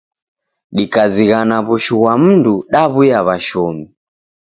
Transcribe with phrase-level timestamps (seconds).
[0.75, 3.85] Dikazighana w'ushu ghwa mndu, daw'uya w'ashomi.